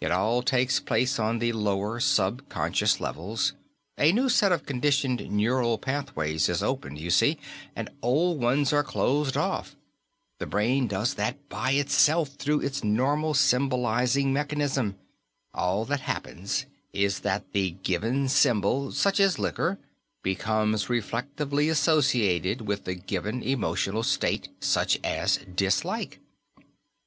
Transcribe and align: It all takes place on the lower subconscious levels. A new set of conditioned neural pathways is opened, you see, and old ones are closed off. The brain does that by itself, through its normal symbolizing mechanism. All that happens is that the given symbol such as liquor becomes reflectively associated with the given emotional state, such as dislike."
It 0.00 0.10
all 0.10 0.40
takes 0.42 0.80
place 0.80 1.18
on 1.18 1.40
the 1.40 1.52
lower 1.52 2.00
subconscious 2.00 3.00
levels. 3.02 3.52
A 3.98 4.12
new 4.12 4.30
set 4.30 4.50
of 4.50 4.64
conditioned 4.64 5.20
neural 5.30 5.76
pathways 5.76 6.48
is 6.48 6.62
opened, 6.62 6.98
you 6.98 7.10
see, 7.10 7.36
and 7.76 7.90
old 8.00 8.40
ones 8.40 8.72
are 8.72 8.82
closed 8.82 9.36
off. 9.36 9.76
The 10.38 10.46
brain 10.46 10.86
does 10.86 11.12
that 11.16 11.50
by 11.50 11.72
itself, 11.72 12.30
through 12.36 12.60
its 12.60 12.82
normal 12.82 13.34
symbolizing 13.34 14.32
mechanism. 14.32 14.96
All 15.52 15.84
that 15.84 16.00
happens 16.00 16.64
is 16.94 17.18
that 17.20 17.52
the 17.52 17.72
given 17.82 18.30
symbol 18.30 18.90
such 18.92 19.20
as 19.20 19.38
liquor 19.38 19.78
becomes 20.22 20.88
reflectively 20.88 21.68
associated 21.68 22.62
with 22.62 22.84
the 22.86 22.94
given 22.94 23.42
emotional 23.42 24.02
state, 24.02 24.48
such 24.60 24.98
as 25.04 25.36
dislike." 25.54 26.20